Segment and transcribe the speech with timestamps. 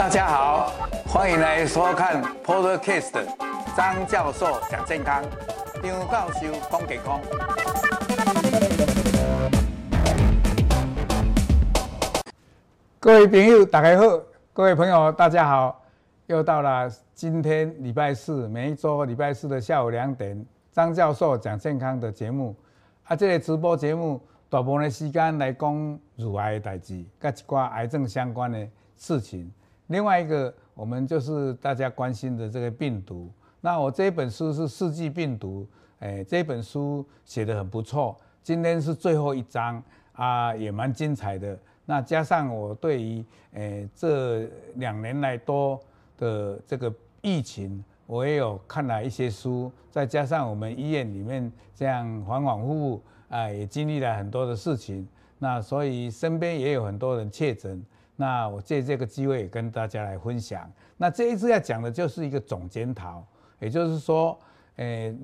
[0.00, 0.72] 大家好，
[1.06, 3.22] 欢迎来收看 Podcast
[3.76, 5.22] 张教授讲健康，
[5.82, 7.20] 张教授讲健康。
[12.98, 14.06] 各位朋友，大家好；
[14.54, 15.84] 各位朋友，大家好。
[16.28, 22.56] 又到了今天礼拜四，每一周礼拜四的下午两点，张教授讲健康的节目。
[23.04, 29.52] 啊，这个直播节目大部分的时间来讲乳癌的代志，跟一挂癌症相关的事情。
[29.90, 33.28] 另外一个，我们就是大家关心的这个病毒。
[33.60, 35.66] 那我这一本书是世纪病毒，
[35.98, 38.16] 哎，这本书写得很不错。
[38.40, 41.58] 今天是最后一章啊，也蛮精彩的。
[41.86, 45.78] 那加上我对于哎这两年来多
[46.16, 55.06] 的这个疫情，我也有看了一些书，再加上我们医院里面这样反反复复啊，也经历了很多的事情。
[55.40, 57.84] 那所以身边也有很多人确诊。
[58.20, 60.70] 那我借这个机会也跟大家来分享。
[60.98, 63.24] 那这一次要讲的就是一个总检讨，
[63.58, 64.38] 也就是说，
[64.76, 65.16] 诶，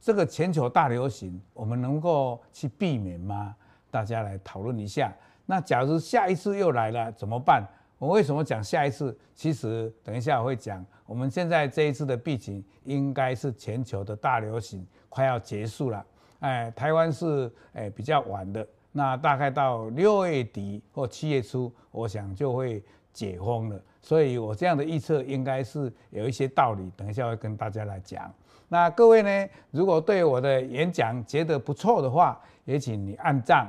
[0.00, 3.54] 这个全球大流行，我们能够去避免吗？
[3.90, 5.12] 大家来讨论一下。
[5.44, 7.62] 那假如下一次又来了怎么办？
[7.98, 9.14] 我为什么讲下一次？
[9.34, 10.82] 其实等一下我会讲。
[11.04, 16.06] 我们现在这一次的疫情应该是全球的大流行快要结束了。
[16.40, 18.66] 哎，台湾是诶比较晚的。
[18.96, 22.80] 那大概到六月底或七月初，我想就会
[23.12, 23.82] 解封了。
[24.00, 28.32] 所以我这样的预测应该是有一些道理，等一下会跟大家来讲。
[28.68, 33.66] 那各位呢，如果对我的演讲觉得不错的话，也请你按赞、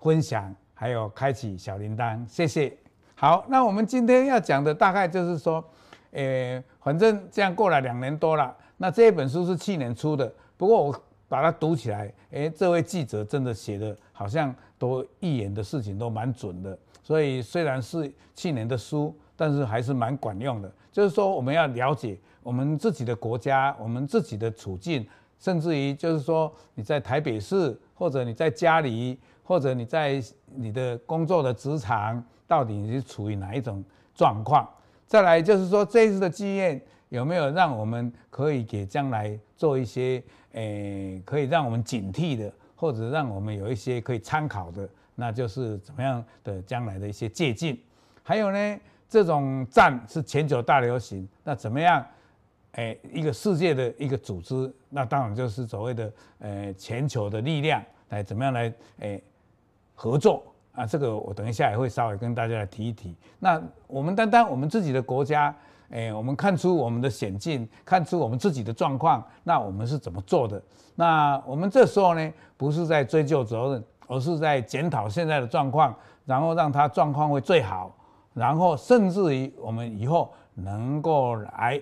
[0.00, 2.76] 分享，还有开启小铃铛，谢谢。
[3.14, 5.64] 好，那我们今天要讲的大概就是说，
[6.10, 11.02] 呃，反正这样过了两年多了，那这本书是去年出的，不过我。
[11.30, 16.76] 把它读起来，诶，这位记者真的写的，好像都预言的事情都蛮准的。
[17.04, 20.68] 所以虽然是去年的书，但是还是蛮管用的。
[20.90, 25.06] 就是说，我们要了解我们自己的国家，我们自己的处境，
[25.38, 33.84] 甚至于就是说你在台北市，或者你在家里，或者你在你的工作的职场，到底你是处于哪一种
[34.16, 34.68] 状况？
[35.06, 40.20] 再来就是说，这一次的经验有没有让我们可以给将来做一些？
[40.52, 42.50] 诶，可以让我们警惕的，
[42.80, 47.76] 或者让我们有一些可以参考的，那就是怎么样的将来的一些借鉴。
[48.22, 52.06] 还有呢，这种战是全球大流行，那怎么样？
[52.74, 59.20] 诶，一个世界的一个组织，那当然就是所谓的呃全球的力量来怎么样来诶
[59.96, 60.86] 合作啊？
[60.86, 63.16] 这个我等一下也会稍微跟大家来提一提。
[63.40, 65.52] 那我们单单我们自己的国家。
[65.90, 70.62] 哎，我们看出我们的险境，看出我们自己的状况，那我们是怎么做的？
[70.94, 75.94] 那我们这时候呢，不是在追究责任，而是在检讨现在的状况，
[76.26, 77.90] 然后让它状况会最好，
[78.34, 81.80] 然后甚至于我们以后能够来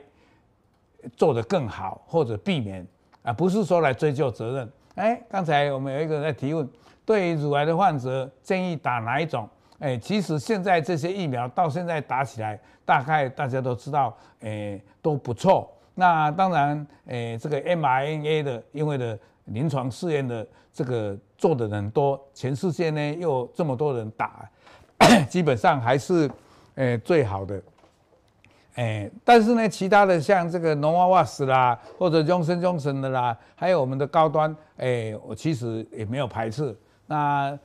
[1.16, 2.86] 做得更好，或者避免
[3.22, 4.72] 啊，不是说来追究责任。
[4.94, 6.68] 哎，刚才我们有一个人在提问，
[7.04, 9.48] 对于乳癌的患者，建议打哪一种？
[9.78, 15.70] 哎，其实现在这些疫苗到现在打起来，大概大家都知道，哎，都不错。
[15.94, 24.48] 那当然，哎，这个 mRNA 的，因为的临床试验的这个做的人多，全世界呢又这么多人打，
[25.28, 26.30] 基本上还是，
[26.74, 27.62] 哎，最好的。
[28.74, 36.76] 哎，但是呢，其他的像这个 Novavax 啦，或者 Johnson Johnson 的啦，还有我们的高端，哎，我其实也没有排斥。
[37.06, 37.58] 那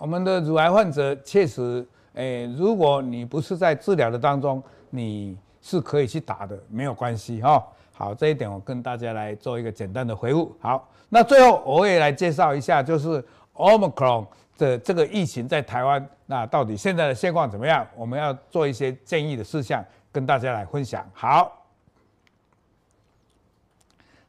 [0.00, 7.62] 我们的乳癌患者确实，诶，如果你不是在治疗的当中，你是可以去打的，没有关系哈。
[7.92, 10.56] 好，这一点我跟大家来做一个简单的回复。
[10.58, 13.22] 好，那最后我也来介绍一下，就是
[13.52, 17.86] Omicron 的这个疫情在台湾，那到底现在的现况怎么样？
[17.94, 21.06] 我们要做一些建议的事项跟大家来分享。
[21.12, 21.62] 好，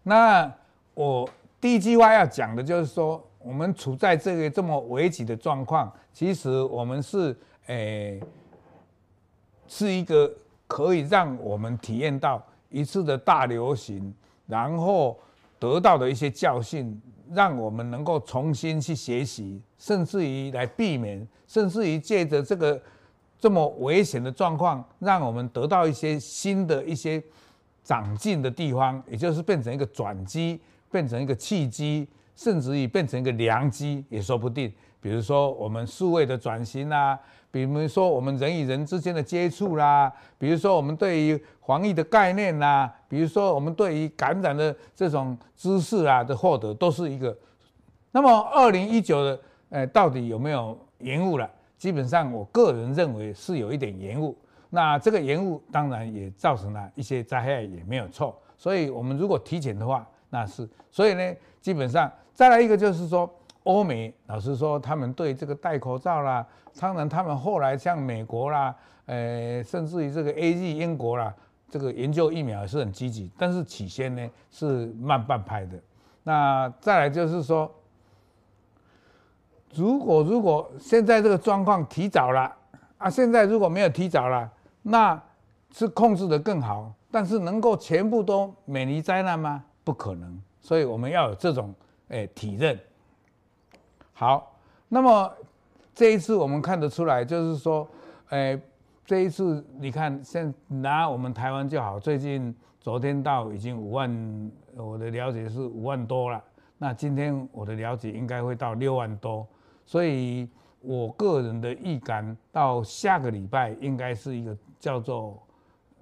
[0.03, 0.53] 那
[0.93, 1.29] 我
[1.61, 3.25] 第一句话要讲的就是说。
[3.43, 7.35] 我们处在这个这么危急的状况，其实我们是
[7.67, 8.21] 诶、
[9.67, 10.31] 是一个
[10.67, 14.13] 可以让我们体验到一次的大流行，
[14.47, 15.17] 然后
[15.59, 16.99] 得到的一些教训，
[17.31, 22.81] 让我们能够重新去学习，甚至于来避免，甚至于借着这个
[23.39, 27.21] 这么危险的状况，让我们得到一些新的一些
[27.83, 30.59] 长进的地方，也就是变成一个转机，
[30.91, 32.07] 变成一个契机。
[32.41, 34.73] 甚至于变成一个良机也说不定。
[34.99, 37.19] 比如说我们数位的转型啦，
[37.51, 47.37] 比如说我们人与人之间的接触啦，比如说我们对于防疫的概念啦，比如说我们对于感染的这种知识啊的获得，都是一个。
[48.11, 49.39] 那么二零一九的，
[49.69, 51.47] 呃，到底有没有延误了？
[51.77, 54.35] 基本上我个人认为是有一点延误。
[54.69, 58.35] 那这个延误当然也造成了一些灾害，也没有错。
[58.57, 63.29] 所以我们如果提前的话，那是所以呢，基本上再来一个就是说，
[63.63, 66.43] 欧美老实说，他们对这个戴口罩啦，
[66.79, 68.73] 当然他们后来像美国啦，
[69.05, 71.31] 呃，甚至于这个 A G 英国啦，
[71.69, 75.77] 这个研究疫苗是很积极，但是起先呢是慢半拍的。
[76.23, 77.69] 那再来就是说，
[79.75, 82.51] 如果如果现在这个状况提早了
[82.97, 84.49] 啊，现在如果没有提早了，
[84.81, 85.21] 那
[85.71, 86.91] 是控制的更好。
[87.13, 89.61] 但是能够全部都免于灾难吗？
[89.83, 91.73] 不可能，所以我们要有这种
[92.09, 92.79] 诶体认。
[94.13, 95.31] 好，那么
[95.93, 97.87] 这一次我们看得出来，就是说，
[98.29, 98.61] 诶
[99.05, 106.43] 这一次你看，现拿我们台湾就好，最近昨天到已经五万，我的了解是五万多了。
[106.77, 109.47] 那今天我的了解应该会到六万多，
[109.85, 110.49] 所以
[110.79, 115.41] 我个人的预感到下个礼拜应该是一个叫做。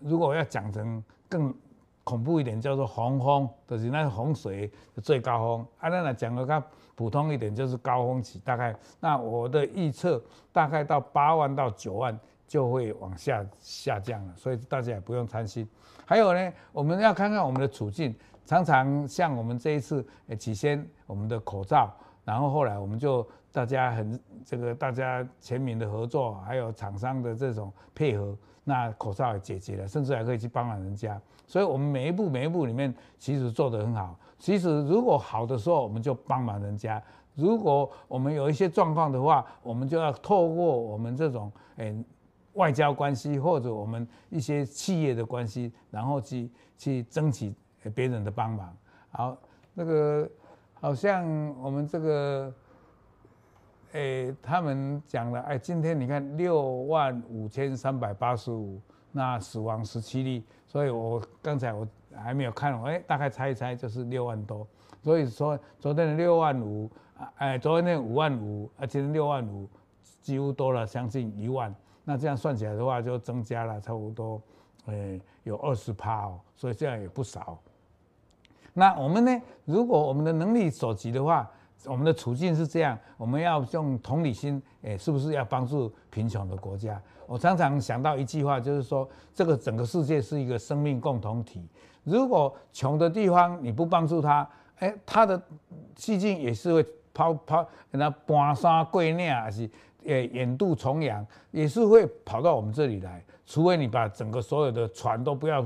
[0.02, 1.54] 如果要讲成更
[2.10, 5.68] 恐怖一点，叫做洪峰，就是那洪水的最高峰。
[5.78, 6.64] 啊，那讲的较
[6.96, 8.40] 普通一点，就是高峰期。
[8.40, 10.20] 大概那我的预测，
[10.52, 15.70] 大概到八万到九万就会往下下降了，所以大家也不用担心。
[16.04, 18.16] 还有呢，我们要看看我们的处境。
[18.44, 20.04] 常常像我们这一次，
[20.40, 21.94] 起先我们的口罩，
[22.26, 28.36] 然后后来我们就大家很这个大家全民的合作，还有厂商的这种配合。
[28.70, 34.16] 那口罩也解决了，甚至还可以去帮忙人家，所以我们每一步每一步里面其实做得很好。
[34.38, 37.02] 其实如果好的时候，我们就帮忙人家；
[37.34, 41.98] 如果我们有一些状况的话，我们就要透过我们这种诶、
[42.54, 47.56] 外交关系或者我们一些企业的关系，然后去去争取
[47.96, 48.72] 别人的帮忙。
[49.10, 49.36] 好，
[49.74, 50.30] 那个
[50.76, 51.26] 好像
[51.60, 52.54] 我们这个。
[53.94, 58.80] 诶、他们讲了，哎，今天你看六万五千三百八十五，
[59.12, 64.68] 那死亡十七例，所以我刚才我还没有看，哎，大概猜一猜就是六万多，
[65.02, 66.90] 所以说昨天的六万五，
[67.38, 69.68] 哎，昨天的五万五，而今天六万五，
[70.22, 74.40] 几乎多了将近一万，那这样算起来的话，就增加了差不多，
[74.86, 77.58] 诶，有二十趴哦，所以这样也不少。
[78.72, 81.50] 那我们呢，如果我们的能力所及的话，
[81.86, 87.02] 我们的处境是这样，我们要用同理心，诶，是不是要帮助贫穷的国家？
[87.26, 91.66] 我常常想到一句话，就是说，这个整个世界是一个生命共同体。
[92.04, 94.48] 如果穷的地方你不帮助他，
[94.80, 95.42] 诶，他的
[95.96, 99.70] 细菌也是会跑跑，跟他搬山过岭，还是
[100.06, 103.24] 诶远渡重洋，也是会跑到我们这里来。
[103.46, 105.66] 除非你把整个所有的船都不要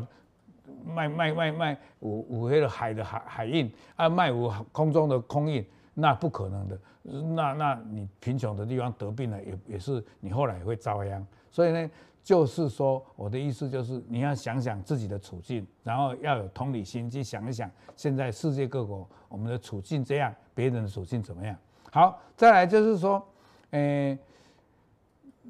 [0.85, 5.65] 卖卖卖卖五五黑的海的海海运啊，卖五空中的空运。
[5.95, 11.23] 那不可能的，那那你贫穷的地方得病了，也也是你后来也会遭殃。
[11.51, 11.91] 所以呢，
[12.23, 21.55] 就是说我的意思就是你要想想自己的处境，然后要有同理心去想一想，现在世界各国我们的处境这样，别人的处境怎么样？
[21.91, 23.23] 好，再来就是说，
[23.69, 24.17] 诶、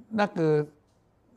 [0.09, 0.67] 那个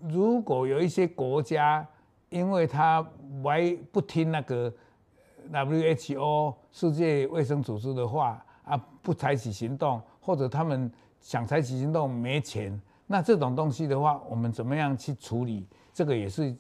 [0.01, 1.87] 如果有一些国家，
[2.29, 3.09] 因为他
[3.45, 4.73] 还不听那个
[5.53, 8.43] WHO 世界卫生组织的话。
[9.07, 12.77] 不采取行动，或者他们想采取行动没钱，
[13.07, 15.65] 那这种东西的话，我们怎么样去处理？
[15.95, 16.53] 这个也是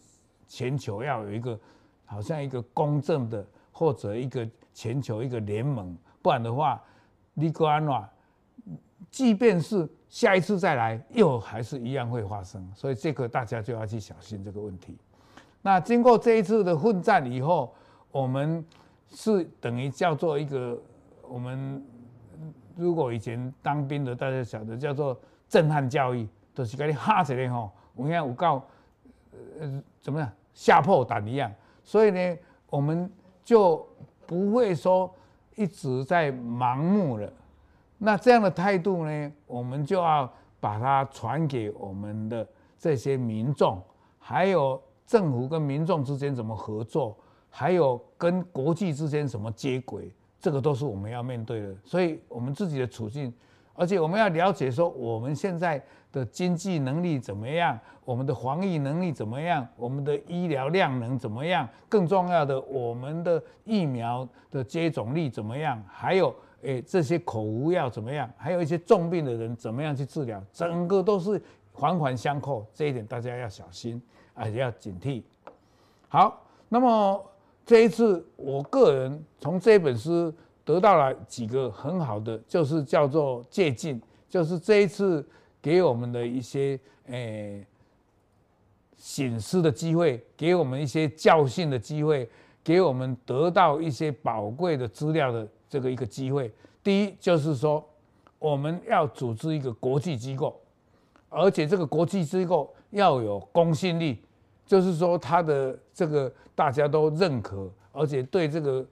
[0.46, 1.58] 全球要有一个，
[2.04, 6.80] 好像一个公正的，或者一个全球一个联盟，不然的话，
[7.34, 8.08] 你国安话，
[9.10, 12.64] 即便是下一次再来，又还是一样会发生。
[12.76, 14.96] 所以这个大家就要去小心这个问题。
[15.62, 17.74] 那经过这一次的混战以后，
[18.12, 18.64] 我们
[19.10, 20.80] 是等于叫做一个
[21.28, 21.84] 我们。
[22.76, 25.18] 如果以前当兵的大家晓得叫做
[25.48, 28.62] 震撼教育，都、就是给你吓起来吼，我们有告
[29.58, 31.50] 呃怎么样吓破胆一样，
[31.82, 33.10] 所以呢，我们
[33.42, 33.86] 就
[34.26, 35.12] 不会说
[35.54, 37.32] 一直在盲目了。
[37.98, 40.30] 那这样的态度呢，我们就要
[40.60, 42.46] 把它传给我们的
[42.78, 43.80] 这些民众，
[44.18, 47.16] 还有政府跟民众之间怎么合作，
[47.48, 50.12] 还有跟国际之间怎么接轨。
[50.46, 53.34] 这个都是我们要面对的，所以我们自己的处境，
[53.74, 74.00] 而且我们要了解说我们现在的经济能力怎么样，我们的防疫能力怎么样，我们的医疗量能怎么样，更重要的，我们的疫苗的接种率怎么样，还有诶这些口服药怎么样，还有一些重病的人怎么样去治疗，整个都是环环相扣，这一点大家要小心，
[74.34, 75.24] 啊要警惕。
[76.06, 77.20] 好，那么。
[77.66, 80.32] 这一次，我个人从这本书
[80.64, 85.28] 得到了几个很好的，就是叫做借鉴，就是这一次
[85.60, 87.66] 给我们的一些诶
[88.96, 92.28] 醒思的机会，给我们一些教训的机会，
[92.62, 96.52] 给我们得到一些宝贵的资料的这个一个机会。
[96.84, 97.84] 第一就是说，
[98.38, 100.56] 我们要组织一个国际机构，
[101.28, 104.22] 而且这个国际机构要有公信力，
[104.66, 108.84] 就是说他的这个大家都认可，而且对这个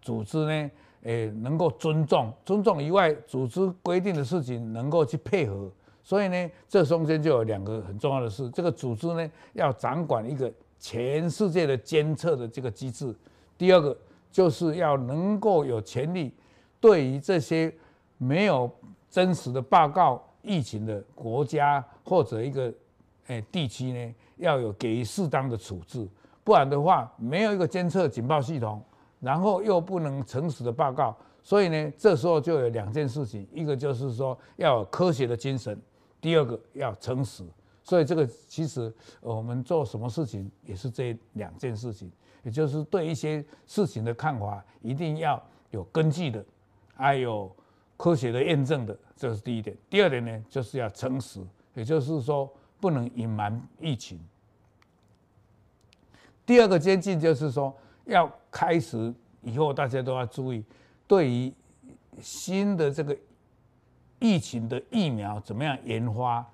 [0.00, 0.70] 组织呢，
[1.02, 5.70] 诶能够尊重，尊重以外，组织规定的事情能够去配合。
[6.02, 13.14] 所以呢，这中间就有两个很重要的事，这个组织呢要掌管一个全世界的监测的这个机制。
[13.56, 13.96] 第二个
[14.30, 16.32] 就是要能够有权利，
[16.80, 17.74] 对于这些
[18.16, 18.70] 没有
[19.10, 22.72] 真实的报告疫情的国家或者一个
[23.26, 26.08] 诶地区呢，要有给予适当的处置。
[26.42, 28.82] 不然的话，没有一个监测警报系统，
[29.20, 35.78] 然后又不能诚实的报告，所以呢，这时候就有两件事情，一个就是说要有科学的精神。
[36.20, 37.44] 第二个要诚实，
[37.84, 42.10] 所以这个其实我们做什么事情也是这两件事情，
[42.42, 45.40] 也就是对一些事情的看法一定要
[45.70, 46.44] 有根据的，
[46.94, 47.54] 还有
[47.96, 49.76] 科学的验证的，这是第一点。
[49.88, 51.40] 第二点呢，就是要诚实，
[51.74, 54.18] 也就是说不能隐瞒疫情。
[56.44, 60.64] 第二个接近就是说要开始以后大家都要注意，
[61.06, 61.52] 对于
[62.20, 63.16] 新的这个。
[64.20, 66.44] 疫情的疫苗怎么样研发？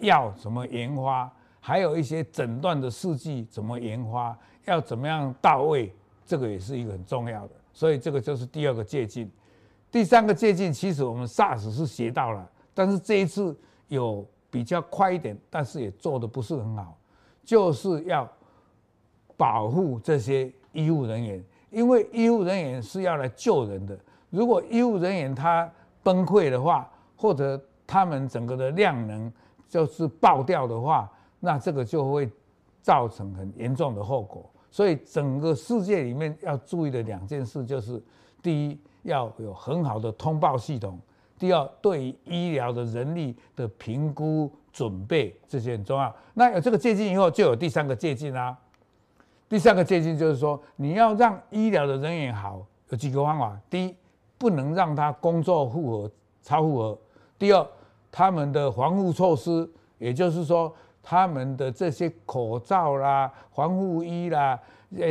[0.00, 1.32] 药怎么研发？
[1.58, 4.38] 还有一些诊断的试剂怎么研发？
[4.66, 5.90] 要怎么样到位？
[6.26, 7.54] 这个也是一个很重要的。
[7.72, 9.30] 所以这个就是第二个借镜。
[9.90, 16.96] 第三个借镜，其实我们 SARS 是学到了，但是这一次有比较快一点，但是也做得不是很好，
[17.44, 18.30] 就是要
[19.36, 23.98] 保护这些医务人员，因为医务人员是要来救人的。
[24.30, 25.68] 如果医务人员他
[26.04, 29.32] 崩溃的话，或者他们整个的量能
[29.68, 32.30] 就是爆掉的话，那这个就会
[32.80, 34.48] 造成很严重的后果。
[34.70, 38.00] 所以整个世界里面要注意的两件事就是：
[38.40, 40.96] 第一，要有很好的通报系统；
[41.44, 46.10] 第二，对医疗的人力的评估准备，这些很重要。
[46.32, 48.56] 那有这个借镜以后，就有第三个借镜啦。
[49.46, 53.94] 第三个借镜就是说，你要让医疗的人员好，有几个方法：第一，
[54.38, 56.10] 不能让他工作负荷
[56.40, 56.98] 超负荷。
[57.38, 57.66] 第二，
[58.10, 64.58] 他们的防护措施，也就是说，他们的这些口罩啦、防护衣啦、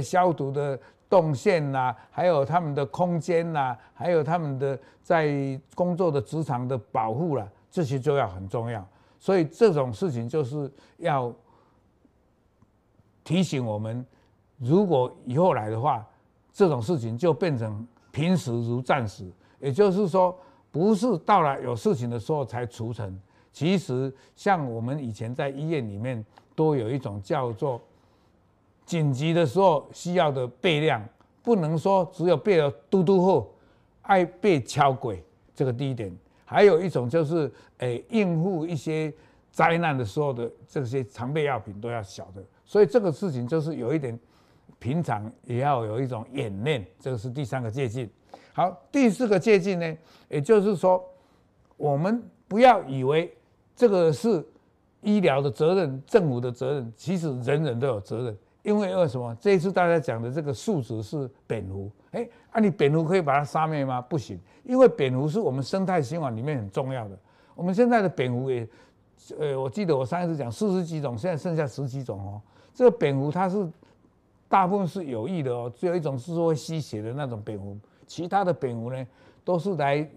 [0.02, 0.80] 消毒的
[1.14, 5.30] 动线啦，还有他们的空间啦，还有他们的在
[5.76, 8.84] 工作的职场的保护啦，这些就要很重要。
[9.20, 11.32] 所以这种事情就是要
[13.24, 14.04] 提醒我们，
[14.58, 16.04] 如果以后来的话，
[16.52, 20.36] 这种事情就变成平时如战时，也就是说。
[20.74, 27.80] 不是到了有事情的时候才除尘，其实像我们以前在医院里面都有一种叫做
[28.86, 31.04] 紧急的时候需要的备量，
[31.42, 33.54] 不能说只有备了嘟嘟后
[34.02, 35.24] 爱备敲鬼，
[35.56, 36.16] 这个第一点。
[36.46, 39.12] 还有一种就是诶应付一些
[39.52, 44.20] 灾难的时候的这些常备药品都要晓得，所以这个事情就是有一点
[44.78, 48.08] 平常也要有一种演练，这个是第三个借镜。
[48.54, 49.98] 好，第四个借镜呢，
[50.30, 51.04] 也就是说，
[51.78, 53.36] 我们不要以为
[53.76, 54.46] 这个是
[55.02, 58.38] 医疗的责任、政府的责任，其实人人都有责任。
[58.64, 59.36] 因为为什么？
[59.40, 64.02] 这一次大家讲的这个数值是蝙蝠，哎，啊，你蝙蝠可以把它杀灭吗？
[64.02, 67.18] 不行，因为蝙蝠是我们生态循环里面很重要的。
[67.56, 68.68] 我们现在的蝙蝠也，
[69.38, 72.42] 呃，我记得我上一次讲四十几种，现在剩下十几种哦。
[72.74, 73.70] 这个蝙蝠它是
[74.48, 77.78] 大部分是有益的哦，只有一种是说会吸血的那种蝙蝠。
[78.08, 79.08] 其他的蝙蝠呢，
[79.44, 80.10] 都是来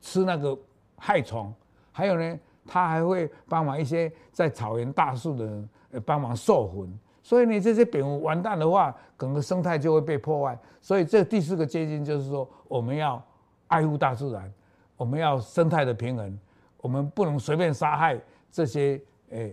[0.00, 0.56] 吃那个
[0.96, 1.52] 害虫，
[1.90, 5.68] 还有呢，它还会帮忙一些在草原大树的人，
[6.04, 6.98] 帮忙授粉。
[7.24, 10.56] 所以呢，这些蝙蝠完蛋的话，整个生态就会被破坏。
[10.80, 13.20] 所以这第四个结晶就是说，我们要
[13.66, 14.52] 爱护大自然，
[14.96, 16.38] 我们要生态的平衡，
[16.80, 18.16] 我们不能随便杀害
[18.52, 19.00] 这些
[19.30, 19.52] 诶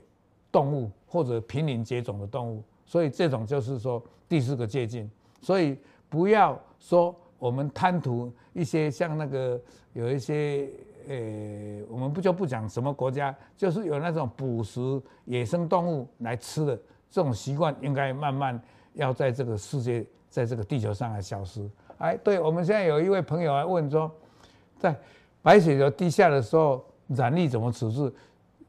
[0.51, 2.63] 动物或者濒临绝种的动物。
[2.86, 5.10] 所以这种就是说第四个结晶。
[5.42, 5.75] 所以。
[6.12, 9.58] 不要说我们贪图一些像那个
[9.94, 10.68] 有一些
[11.08, 16.78] 呃，我们不就不讲什么国家，就是有那种捕食野生动物来吃的
[17.12, 18.60] 这种习惯，应该慢慢
[18.94, 21.70] 要在这个世界，在这个地球上来消失。
[21.98, 24.10] 哎，对，我们现在有一位朋友来问说，
[24.80, 24.96] 在
[25.41, 28.12] 白血球低下的时候，染疫怎么处置？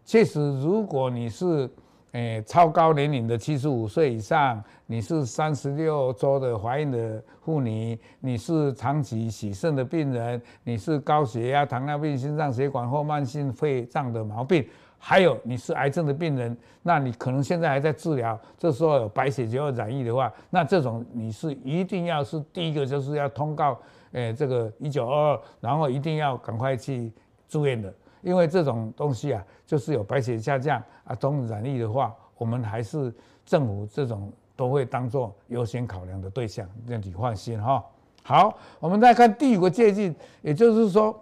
[0.05, 1.71] 确实，如果你是
[2.11, 14.67] 诶超高年龄的七十五岁以上，你是三十六周的怀孕的妇女，你是长期洗肾的病人，你是高血压、糖尿病、心脏血管或慢性肺脏的毛病。
[15.05, 23.77] 还有你是癌症的病人，那你可能现在还在治疗，这时候有白血球染疫的话，那这种你是一定要是第一个就是要通告，
[24.13, 27.13] 诶这个一九二二，然后一定要赶快去
[27.49, 27.93] 住院的，
[28.23, 33.13] 因为这种东西啊，就是有白血下降啊，中染疫的话，我们还是
[33.45, 37.85] 政府这种都会当做优先考量的对象，让你放心哈。
[38.23, 41.21] 好，我们再看第五个戒禁，也就是说，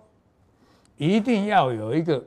[0.98, 2.22] 一定要有一个。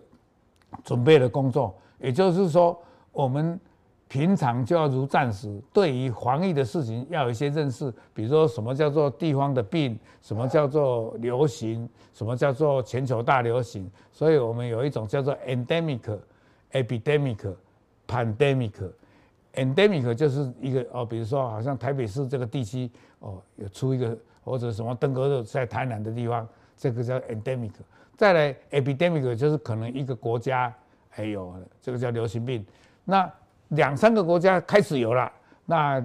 [0.83, 2.77] 准备的工作，也就是说，
[3.11, 3.59] 我们
[4.07, 7.91] 平常就要如战士，对于防疫的事情要有一些认识。
[8.13, 13.89] 比如说，什么叫做地方的病，什么叫做流行，什么叫做全球大流行。
[14.11, 16.19] 所以我们有一种叫做 endemic、
[16.73, 17.55] epidemic、
[18.07, 18.91] pandemic。
[19.55, 27.71] endemic 就是一个哦，比如说好像台北市这个地区哦，有出一个或者什么登革热在台南的地方，这个叫 endemic。
[28.15, 30.73] 再来，epidemic 就是可能一个国家
[31.09, 32.63] 还有这个叫流行病，
[33.03, 33.29] 那
[33.69, 35.31] 两三个国家开始有了，
[35.65, 35.99] 那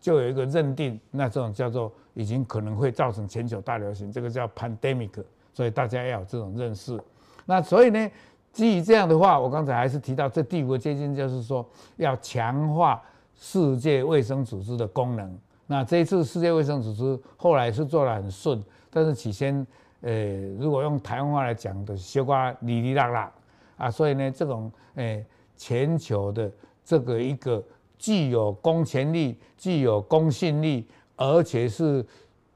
[0.00, 5.22] 就有一个认定，那这种叫做已经可能会造成全球大流行，这个叫 pandemic，
[5.52, 6.98] 所以大家要有这种认识。
[7.44, 8.10] 那所以呢，
[8.52, 13.02] 基于这样的话，我刚才还是提到这第五个戒禁，就是说要强化
[13.34, 15.38] 世界卫生组织的功能。
[15.66, 19.66] 那这一次世界卫生组织后来是做得很顺，但是起先。
[20.00, 23.32] 呃，如果用台湾话来讲的，小瓜哩哩啦啦
[23.76, 25.24] 啊，所以呢，这种诶
[25.56, 26.50] 全球的
[26.84, 27.62] 这个一个
[27.98, 30.86] 具有公权力、具有公信力，
[31.16, 32.04] 而且是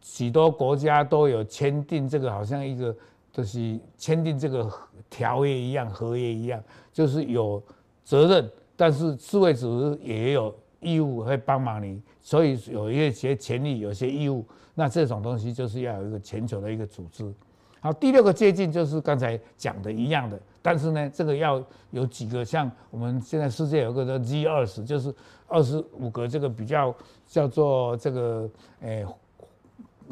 [0.00, 2.94] 许多国家都有签订这个，好像一个
[3.32, 4.70] 就是签订这个
[5.10, 7.62] 条约一样、合约一样，就是有
[8.04, 14.44] 责任，但是世卫组织也有义务会帮忙你，所以有一些权利，有些义务。
[14.74, 17.30] 那这种东西就是要有一个全球的一个组织。
[17.78, 25.14] 好，第六个接近就是刚才讲的一样的，但是呢，这个要有几个，像我们现在世界有个叫 G 二十，就是
[25.46, 26.94] 二十五个这个比较
[27.26, 28.48] 叫做这个
[28.80, 29.04] 诶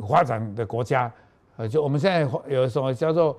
[0.07, 1.11] 发展的国家，
[1.57, 3.35] 呃，就我们现在有什么叫做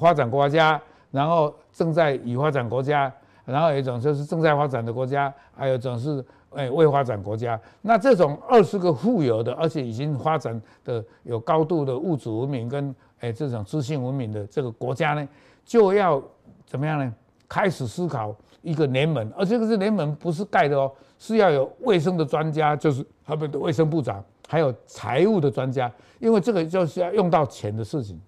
[0.00, 0.80] 发展国家，
[1.10, 3.12] 然后正在已发展国家，
[3.44, 6.24] 然后有一种就是正在发展的国家，还有一种是。
[6.54, 15.28] 哎，未发展国家，那这种二十个富有的，而且已经发展的有高度的物质文明跟哎这种资讯文明的这个国家呢，
[15.64, 16.22] 就要
[16.66, 17.14] 怎么样呢？
[17.48, 28.18] 开始思考一个联盟，而这个是联盟不是盖的哦，是要有卫生的专家，就是他们的卫生部长，还有财务的专家，因为这个就是要用到钱的事情，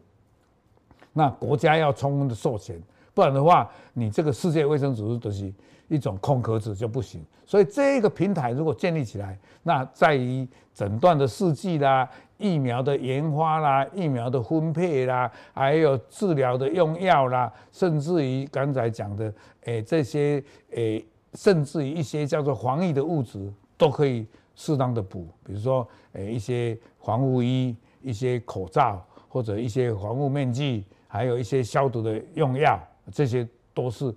[1.15, 2.79] 那国家要充分的授权，
[3.15, 5.51] 不然的话，你这个世界卫生组织都是。
[5.89, 19.33] 一种空壳子就不行，所以这个平台如果建立起来，那在于诊断的试剂啦、疫苗的研发啦、疫苗的分配啦，还有治疗的用药啦，甚至于刚才讲的，
[19.65, 32.81] 诶这些诶，甚至于一些叫做防疫的物质，都可以适当的补，比如说诶一些防护衣、一些口罩或者一些防护面具，还有一些消毒的用药，
[33.13, 34.15] 这些都是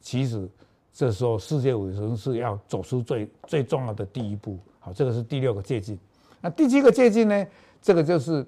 [0.00, 0.48] 其实。
[0.92, 4.58] 这时候，世界卫生是要走出最最重要的第一步。
[4.80, 5.96] 好，这个是第六个戒禁。
[6.40, 7.46] 那第七个戒禁呢？
[7.80, 8.44] 这个就是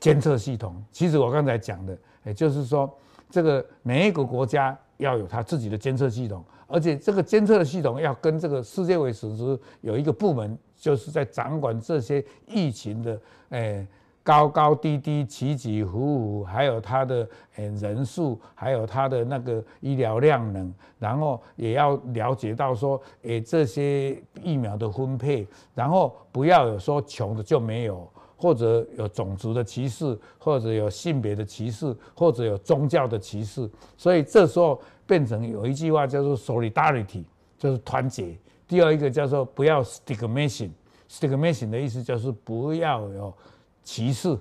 [0.00, 0.82] 监测系统。
[0.90, 2.90] 其实我刚才讲的，也就是说，
[3.28, 13.86] 这个每一个国家要有它自己的监测系统，而且这个监测的系统要跟这个世界卫生组织有一个部门，就是在掌管这些疫情的，诶。
[14.24, 37.24] 高高低低、起起伏伏，还有它的诶人数，还有它的那个医疗量能，然后也要了解到说，诶这些疫苗的分配，然后不要有说穷的就没有，或者有种族的歧视，或者有性别的歧视，或者有宗教的歧视，所以这时候变成有一句话叫做 solidarity，
[37.58, 38.36] 就是团结。
[38.68, 43.34] 第二一个叫做不要 stigmation，stigmation 的意思就是不要有。
[43.82, 44.38] 歧视，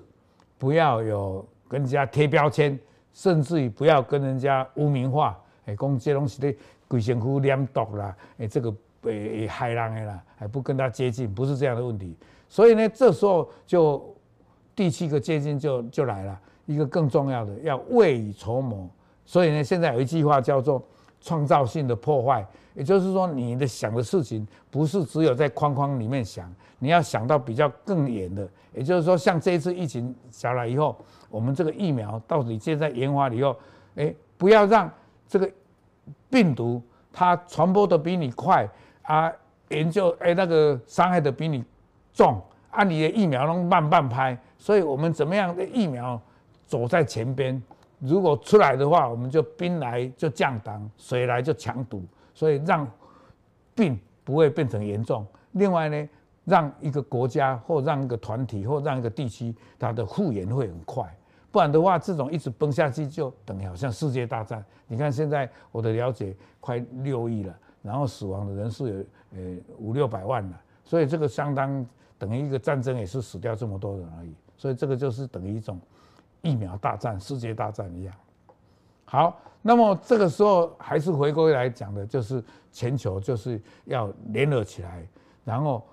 [0.58, 2.80] 不要有跟人家贴标签，
[3.13, 5.38] 甚至于不要跟人家污名化。
[5.65, 6.54] 哎，讲这东西的
[6.88, 12.15] 鬼仙夫念毒啦，哎，这个会害人的啦，还不跟他接近，不是这样的问题。
[12.49, 14.15] 所以呢，这时候就
[14.75, 18.89] 第七个接近就就来了，一个更重要的要未雨绸缪。
[19.25, 20.84] 所以呢，现在有一句话叫做
[21.21, 28.47] 创造性的破坏，也就是说，你的想的事情不是只有在框框里面想，你要想到比较更远的。
[28.73, 30.97] 也就是说，像这一次疫情下来以后，
[31.29, 33.55] 我们这个疫苗到底现在研发以后，
[33.95, 34.89] 哎，不要让
[35.27, 35.49] 这个
[36.29, 36.81] 病毒
[37.13, 38.67] 它传播的比你快，
[39.03, 39.31] 啊，
[39.69, 41.63] 研究哎、那个伤害的比你
[42.13, 46.19] 重，啊，你的疫苗能慢半拍，所以我们怎么样的疫苗
[46.65, 47.62] 走在前边？
[48.01, 52.01] 如果出来的话，我们就兵来就将挡，水来就强堵，
[52.33, 52.85] 所以让
[53.75, 55.23] 病不会变成严重。
[55.51, 56.09] 另外呢，
[56.43, 61.15] 让一个国家或让一个团体或让一个地区，它的复原会很快。
[61.51, 64.65] 不然的话，这种一直崩下去，就等于好像世界大战。
[64.87, 68.95] 你看现在我的了解，快六亿了，然后死亡的人数有
[69.35, 69.39] 呃
[69.77, 71.85] 五六百万了，所以这个相当
[72.17, 74.33] 等于一个战争，也是死掉这么多人而已。
[74.57, 75.79] 所以这个就是等于一种。
[76.41, 78.13] 疫苗大战、世界大战一样。
[79.06, 85.06] 好，那么这个时候还是回归来讲的，就是全球就是要联合起来。
[85.43, 85.86] 然后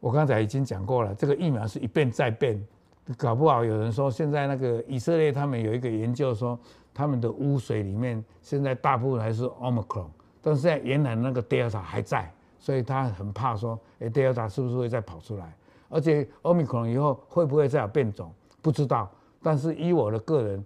[0.00, 2.62] 我刚才已经讲过了，这个疫苗是一变再变，
[3.16, 6.58] 搞不好有人说现在那个以色列他们有一个研究说，
[6.92, 10.08] 他们的污水里面现在大部分还是 Omicron，
[10.40, 15.52] 但是现在原来那个 Delta 还在，所以他很怕说，哎，Delta 是不是会再跑出来？
[15.88, 18.32] 而且 Omicron 以后会不会再有变种？
[18.64, 19.10] 不知道，
[19.42, 20.64] 但是依我的个人，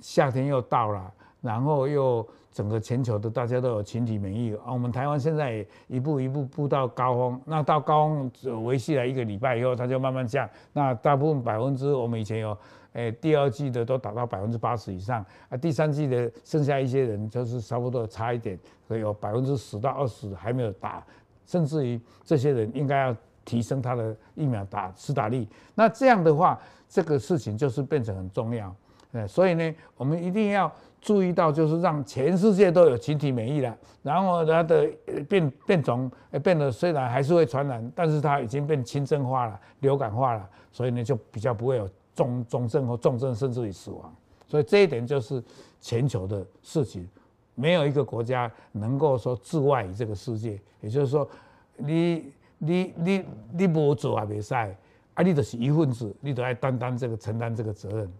[0.00, 4.72] 夏天又到了，然后又整个全球的大家都有群体免疫啊。
[4.72, 8.30] 我们台湾现在也一步一步步到高峰，那到高峰
[8.64, 10.48] 维系了一个礼拜以后，它就慢慢降。
[10.72, 12.56] 那大部分百分之我们以前有，
[12.92, 21.04] 诶，第二季的都达到百分之八十以上啊，第三季的剩下一些人就是差不多差一点，可以有百分之十到二十还没有打，
[21.46, 25.46] 甚至于这些人应该要提升他的疫苗打施打率。
[25.74, 26.58] 那这样的话。
[26.86, 28.72] 这个事情就是变成很重要，
[29.10, 34.88] 呃，所以呢，我们一定要注意到，就是让全世界都有群体免疫了，然后它的
[35.28, 36.08] 变变种
[36.40, 44.14] 变得虽然还是会传染，但是它已经变轻症化了、流感化了，所以呢就比较不会有重重症或重症，甚至于死亡。
[44.46, 45.42] 所以这一点就是
[45.80, 47.08] 全球的事情，
[47.56, 50.60] 没有一个国家能够说置外于这个世界。
[50.80, 51.28] 也就是说，
[51.76, 52.30] 你
[52.64, 54.76] 你你你不做也没赛。
[55.14, 58.12] 啊，你就是一份子，你都要担当这个承担这个责任。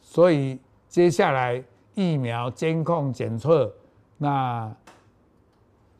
[0.00, 1.62] 所以接下来
[1.94, 3.72] 疫苗监控检测，
[4.16, 4.74] 那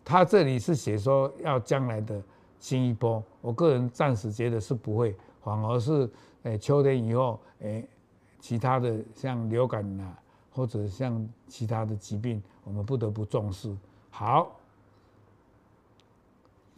[0.05, 2.21] 他这里是写说要将来的
[2.59, 6.11] 新一波，我个人暂时觉得是不会，反而是
[6.43, 7.87] 诶秋天以后诶
[8.41, 10.19] 其他的像流感啊，
[10.51, 13.73] 或者像其他的疾病，我们不得不重视。
[14.11, 14.58] 好，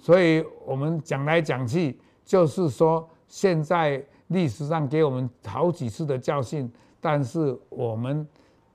[0.01, 1.99] 所以我们讲来讲去。
[2.23, 8.25] 就是说，现在历史上给我们好几次的教训，但是我们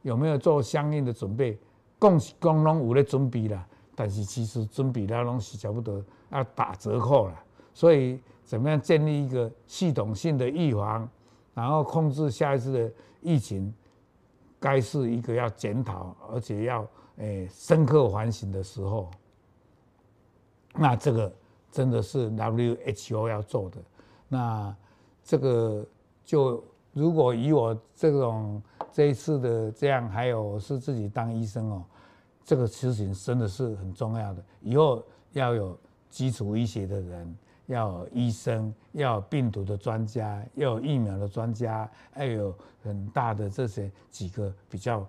[0.01, 1.57] 有没有做相应的准备？
[1.97, 7.43] 共共拢有咧准备了，但是其实准备了拢是差不多要打折扣了。
[7.73, 11.07] 所以，怎么样建立一个系统性的预防，
[11.53, 13.73] 然后控制下一次的疫情，
[14.59, 16.85] 该是一个要检讨，而且要
[17.19, 19.09] 诶、深刻反省的时候。
[20.77, 21.31] 那这个。
[21.71, 23.77] 真的是 WHO 要做的，
[24.29, 24.73] 那
[25.25, 25.85] 这个
[26.23, 31.83] 就如果以我这种这一次的这样，还有是自己当医生哦，
[32.45, 34.41] 这个事情真的是很重要的。
[34.61, 35.77] 以后要有
[36.09, 37.35] 基础医学的人，
[37.65, 45.05] 要有医生，要有病毒的专家，要有疫苗的专家，要有很大的这些几个比较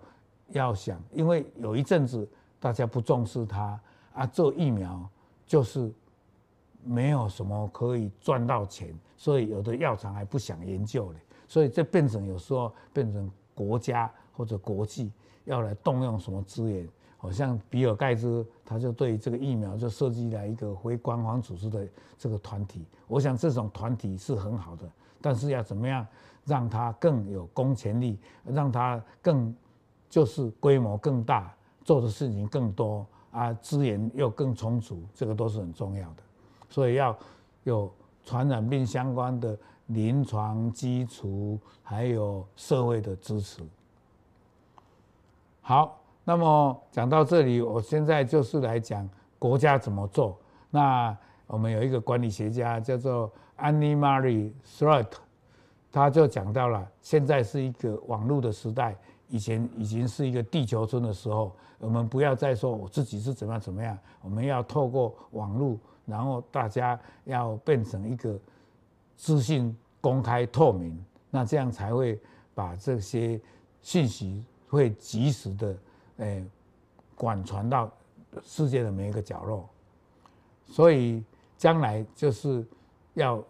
[0.49, 3.81] 要想，因为有一阵子大家不重视它
[4.15, 5.09] 啊，做疫苗
[5.47, 5.91] 就是。
[6.89, 15.11] 没有什么可以赚到钱，所以有的药厂还不想研究嘞，所以这变成有时候变成国家或者国际
[15.47, 24.89] 要来动用什么资源，好像比尔盖茨他就对这个疫苗就设计了一个非官方组织的这个团体，我想这种团体是很好的，
[25.21, 26.07] 但是要怎么样
[26.45, 29.53] 让它更有公权力，让它更
[30.09, 33.05] 就是规模更大，做的事情更多
[33.37, 36.23] 啊，资源又更充足，这个都是很重要的。
[36.71, 37.15] 所以要
[37.65, 37.93] 有
[38.25, 39.57] 传染病相关的
[39.89, 43.61] 临床基础，还有社会的支持。
[45.61, 49.07] 好，那么讲到这里，我现在就是来讲
[49.39, 50.39] 国家怎么做。
[50.71, 51.15] 那
[51.47, 55.09] 我们有一个管理学家叫做 Annemarie Slot，
[55.93, 58.97] 他就讲到了，现在是一个网络的时代，
[59.29, 65.77] 以前已经是一个地球村的时候，我们不要再说我自己是怎么样怎么样，我们要透过网络。
[66.07, 68.39] 然后大家要变成一个
[69.17, 70.97] 资讯公开透明，
[71.33, 72.17] 那这样才会
[72.55, 73.41] 把这些
[73.83, 75.77] 信息会及时的
[76.19, 76.47] 诶
[77.17, 77.91] 广传到
[78.41, 79.69] 世界的每一个角落。
[80.65, 81.25] 所以
[81.57, 82.65] 将来就是
[83.15, 83.43] 要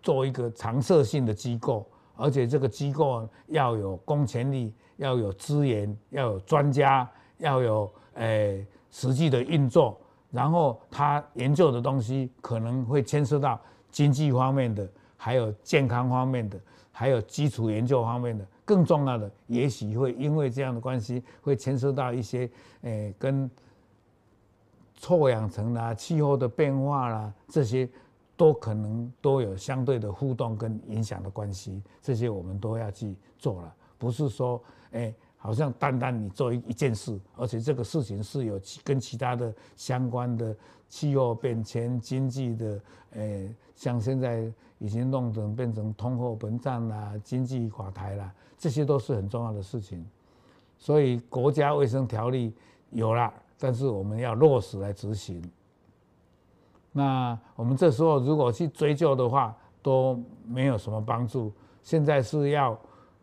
[0.00, 9.98] 做一个常设性的机构，而且这个机构要有公权力，要有资源，要有专家，要有诶实际的运作，
[10.30, 13.58] 然后他研究的东西可能会牵涉到
[13.90, 14.86] 经济方面的，
[15.16, 16.60] 还有健康方面的，
[16.92, 18.46] 还有基础研究方面的。
[18.62, 22.48] 更重要的，也许会因为这样的关系，会牵涉到一些
[22.82, 23.50] 诶、跟
[24.94, 27.88] 臭氧层啦、气候的变化啦，这些
[28.36, 31.82] 都可能都有相对的互动跟影响的关系。
[32.02, 40.56] 这些我们都要去做了，不是说诶、欸、好像单单你做一一件事，而且这个事情是有跟其他的相关的
[40.88, 42.80] 气候变迁、经济的
[43.12, 48.32] 诶、欸，像现在已经弄成变成通货膨胀啦、经济垮台啦。
[48.58, 50.04] 这些都是很重要的事情，
[50.76, 52.52] 所以国家卫生条例
[52.90, 55.42] 有了，但是我们要落实来执行。
[56.92, 61.50] 那我们这时候如果去追究的话，都没有什么帮助。
[61.82, 62.78] 现在是要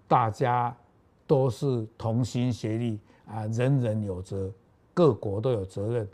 [0.07, 0.75] 大家
[1.27, 4.49] 都是同心协力啊，人人有责，
[4.93, 6.07] 各国都有责任，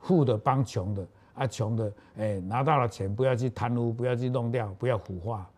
[0.00, 5.48] 富的帮穷的啊，穷的哎拿到了钱不要去贪污，不要去弄掉，不要腐化。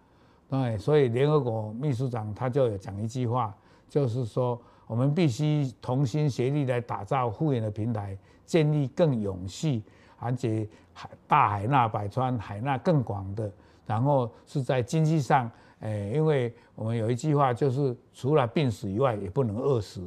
[0.48, 3.54] 对，所以联合国秘书长他就有讲一句话，
[3.88, 9.82] 就是说我们必须同心协力来打造互联的平台，建立更永续，
[10.18, 13.50] 而且海大海纳百川，海纳更广的。
[13.86, 15.48] 然后是在经济上，
[15.80, 20.02] 哎，因为我们有一句话，就是除了病死以外，也不能饿死。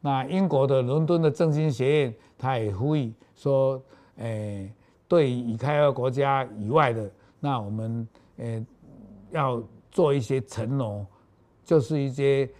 [0.00, 3.82] 那英国的伦敦的政经学院，他也呼吁说，
[4.18, 4.72] 哎，
[5.06, 8.64] 对已开发国家以外的，那我们，诶。
[9.32, 11.06] 要做一些承诺，
[11.64, 12.50] 就是一些，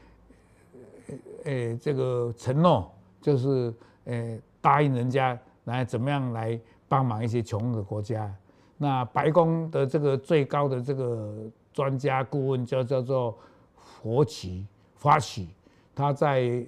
[1.42, 2.88] 呃，这个承诺，
[3.20, 8.32] 就是呃，答应人家来怎么样来帮忙一些穷的国家。
[8.76, 13.36] 那白宫的这个最高的这个专家顾问叫叫做
[13.76, 15.48] 佛奇法起，
[15.94, 16.64] 他在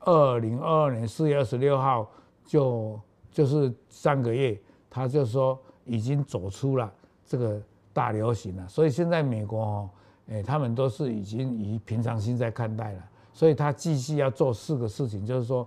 [0.00, 2.08] 二零二二年四月二十六号
[2.44, 6.92] 就就是上个月，他就说已经走出了
[7.26, 7.60] 这个。
[7.90, 9.90] 大流行了，所以现在美国哦，
[10.28, 15.66] 诶，他们都是已经以平常心在看待了，所以他继续要做四个事情，就是说，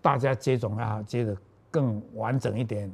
[0.00, 1.36] 大家接种啊接的
[1.72, 2.88] 更完整一点，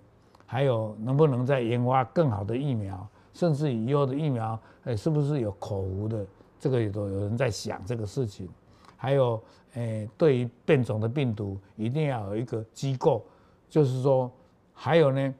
[0.47, 3.07] 还有能不能再研发更好的疫苗，
[3.39, 6.27] 甚至以后的疫苗，诶，是不是有口服的？
[6.59, 8.49] 这个也都有人在想这个事情，
[8.97, 9.41] 还有
[9.75, 13.25] 诶，对于变种的病毒，一定要有一个机构，
[13.69, 14.29] 就是说，
[14.75, 15.35] 还有呢，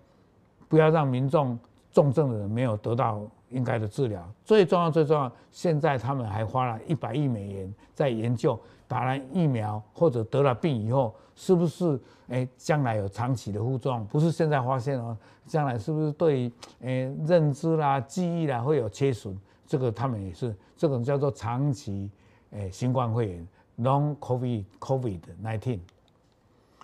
[0.69, 1.59] 不要让民众
[1.91, 3.21] 重症的人没有得到。
[3.51, 5.33] 应该的治疗最重要，最重要。
[5.51, 14.05] 现在他们还花了一百亿美元在研究打了疫苗或者得了病以后，是不是哎将来有长期的副作用？
[14.07, 19.39] 不是现在发现哦，将来是不是对于哎认知啦、记忆啦会有缺损？
[19.67, 22.11] 这个他们也是这种叫做长期
[22.51, 23.49] 哎新冠肺炎
[23.81, 25.81] （Long COVID COVID nineteen）。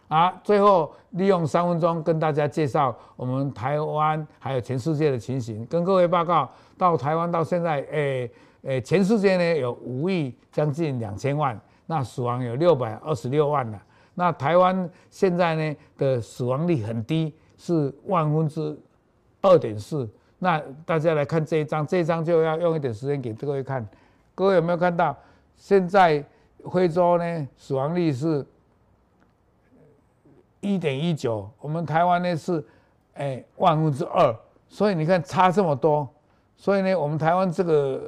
[0.08, 8.30] 啊，最后利用三分钟跟大家介绍我们台湾还有全世界的情形，跟各位报告，到台湾到现在，诶、欸、
[8.64, 13.82] 诶、全世界呢有五亿将近两千万，那死亡有六百二十六万了。
[14.14, 18.78] 那台湾现在呢的死亡率很低，是万分之
[19.42, 20.08] 二点四。
[20.38, 23.86] 那大家来看这一张，这一张就要用一点时间给各位看。
[24.34, 25.16] 各位有没有看到？
[25.56, 26.24] 现在
[26.72, 28.44] 非洲呢死亡率是。
[30.60, 32.64] 一点一九，我们台湾呢是，
[33.12, 34.34] 哎，万分之二，
[34.66, 36.08] 所以你看差这么多，
[36.56, 38.02] 所以呢，我们台湾这个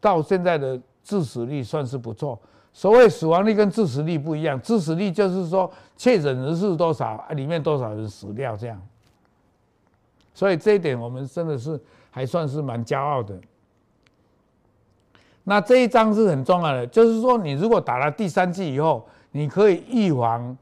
[0.00, 2.40] 到现在的致死率算是不错。
[2.76, 8.78] 所谓死亡率跟致死率不一样，致死率就是说确诊人数多少，里面多少人死掉这样。
[10.34, 13.34] 所以这一点我们真的是还算是蛮骄傲的。
[15.42, 20.54] 那这一张是很重要的，就是说你如果打了第三剂以后，你可以预防。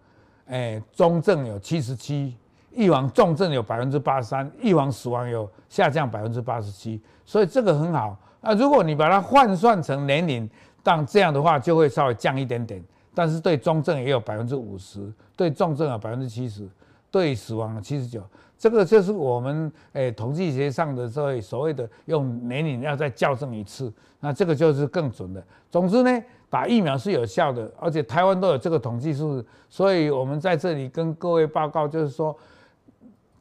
[0.46, 2.36] 哎，中症有七十七，
[2.70, 8.16] 预防重症有百分之八十三，预防死亡有下降百分之八十七，所以这个很好。
[8.40, 10.48] 那如果你把它换算成年龄，
[10.84, 12.80] 但这样的话就会稍微降一点点，
[13.12, 16.68] 但是对中症也有百分之五十，对重症有百分之七十，
[17.10, 18.22] 对死亡七十九。
[18.56, 25.42] 这个就是我们诶统计学上的所谓所谓的用年龄要再校正一次，那这个就是更准的。
[25.70, 26.22] 总之呢。
[26.50, 32.36] 打疫苗是有效的，而且台湾都有这个统计数，所以我们在这里跟各位报告，就是说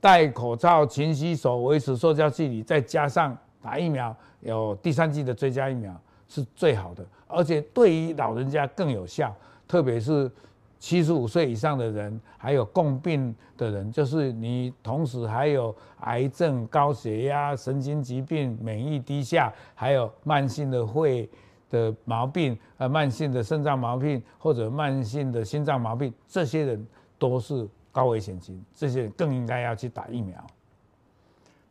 [0.01, 5.95] 戴口罩、勤洗手、维持社交距离，再加上打疫苗，有第三剂的追加疫苗
[6.33, 9.35] 是最好的，而且对于老人家更有效，
[9.67, 10.31] 特别是
[10.79, 21.29] 七十五岁以上的人，还有共病的人，就是你同时还有癌症、高血压、神经疾病、免疫低下，还有慢性的肺。
[21.69, 30.37] 的毛病，呃，慢性的肾脏毛病或者慢性的心脏毛病，这些人都是高危险群，这些人更应该要去打疫苗。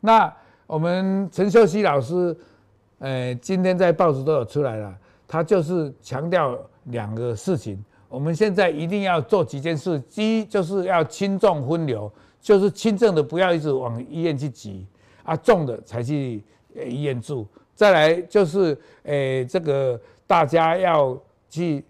[0.01, 0.29] 那
[0.67, 2.35] 我们陈秀熙老师，
[3.03, 7.83] 呃，今天在报纸都有出来了，他就是强调两个事情。
[8.07, 14.87] 我们现在一定要做几件事，第一就是要轻重分流，就是轻症的不要一直往医院去挤，
[15.23, 16.41] 啊，重的才去
[16.73, 17.45] 医院住。
[17.75, 21.83] 再来就是，诶，这个大家要去，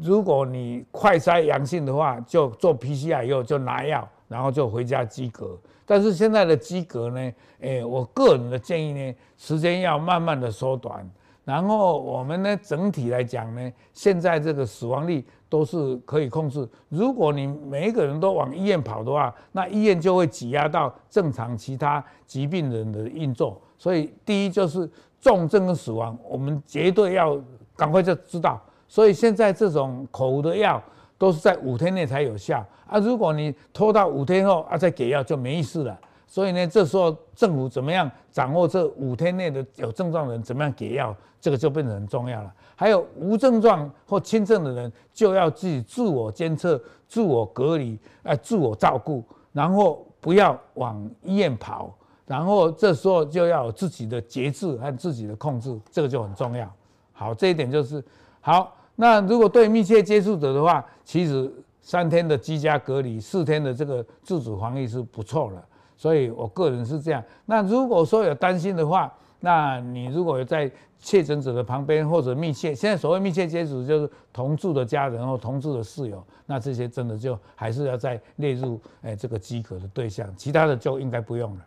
[0.00, 5.58] 如果你快筛阳性的话，就做 PCR 以后就拿药，然后就回家机隔。
[5.84, 11.08] 但是现在的机隔呢，诶，我个人的建议呢，时间要慢慢的缩短。
[11.44, 16.68] 然后我们呢，整体来讲呢，现在这个死亡率都是可以控制。
[16.90, 23.58] 如果你每一个人都往医院跑的话，那医院就会挤压到正常其他疾病人的运作。
[23.78, 24.86] 所以第一就是
[25.22, 27.40] 重症跟死亡，我们绝对要
[27.74, 28.60] 赶快就知道。
[28.86, 30.82] 所以现在这种口服的药
[31.18, 32.98] 都是在五天内才有效啊。
[32.98, 35.98] 如果你拖到五天后啊再给药就没意思了。
[36.30, 42.52] 所以呢，这时候政府怎么样掌握这五天内的有症状的人怎么样给药，这个就变得很重要了。
[42.76, 46.78] 还有无症状或轻症的人，就要自己自我监测、
[47.08, 51.90] 自我隔离、呃，自我照顾，然后不要往医院跑。
[52.26, 56.70] 然后这时候就要有自己的节制和自己的控制，这个就很重要。
[57.14, 58.04] 好，这一点就是
[58.42, 58.74] 好。
[59.00, 61.48] 那如果对密切接触者的话，其实
[61.80, 65.64] 三天的居家隔离，四天的这个自主防疫是不错的。
[65.96, 67.22] 所以我个人是这样。
[67.46, 81.64] 那如果说有担心的话，那你如果有在确诊者的旁边或者密切，现在所谓密切接触就是同住的家人或同住的室友，那这些真的就还是要再列入诶这个饥渴的对象，其他的就应该不用了。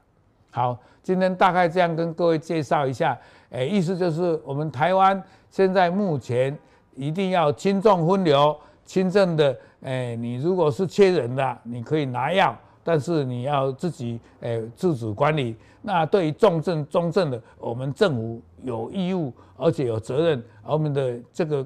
[0.49, 3.17] 好，今天大概这样跟各位介绍一下，
[3.51, 6.57] 诶，意思就是我们台湾现在目前
[6.95, 12.58] 一定要轻重分流，轻症的，诶，你如果是缺人的，你可以拿药。
[12.84, 15.56] 但是你要自己诶自主管理。
[15.84, 21.63] 那对于重症、中症的，我们政府有义务，而且有责任，而我们的这个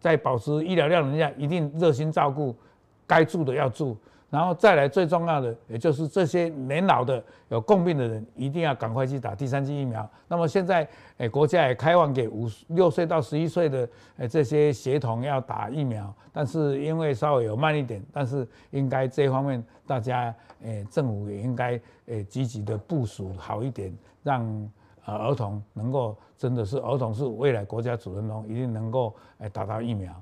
[0.00, 2.56] 在保持医疗量能下，一定热心照顾，
[3.06, 3.94] 该住的要住。
[4.28, 10.08] 然后再来最重要的，也就是这些年老的有共病的人，一定要赶快去打第三剂疫苗。
[10.26, 10.86] 那么现在，
[11.18, 20.34] 诶，国家也开放给五六岁到十一岁的诶这些学童要打疫苗，但是因为稍微有慢一点，但是应该这方面大家
[20.64, 24.44] 诶政府也应该诶积极的部署好一点，让
[25.04, 30.12] 呃儿童能够真的是儿童是未来国家主人翁，一定能够诶打到疫苗。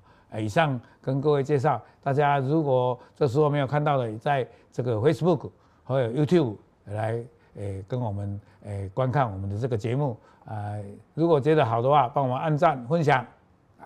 [0.40, 5.50] 以上跟各位介绍，大家如果这时候没有看到的，在这个 Facebook
[5.84, 7.24] 还有 YouTube 来
[7.56, 10.16] 诶跟我们诶观看我们的这个节目。
[10.44, 10.74] 啊，
[11.14, 13.26] 如果觉得好的话，帮我们按赞、分享、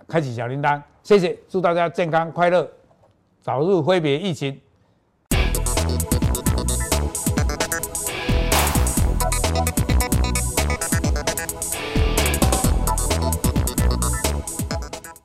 [0.08, 2.68] 开启小铃铛，谢谢，祝大家健康快乐，
[3.40, 4.60] 早日挥别疫情。